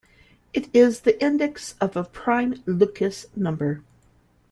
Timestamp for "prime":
2.03-2.63